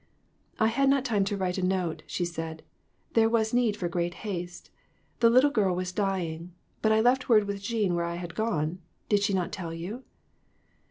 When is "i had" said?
0.59-0.89, 8.05-8.33